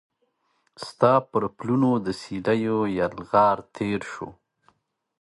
ستا 0.85 1.13
پر 1.29 1.43
پلونو 1.57 1.91
د 2.05 2.07
سیلېو 2.21 2.79
یلغار 2.99 3.57
تیر 3.75 4.01
شو 4.11 4.29